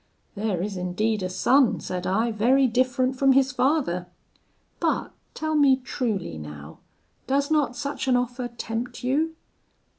[0.33, 4.07] "'There is indeed a son,' said I, 'very different from his father!
[4.79, 6.79] But tell me truly, now,
[7.27, 9.35] does not such an offer tempt you?'